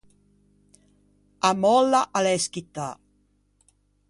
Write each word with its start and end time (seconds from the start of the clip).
A 1.49 1.51
mòlla 1.61 2.01
a 2.17 2.19
l’é 2.25 2.35
schittâ. 2.45 2.89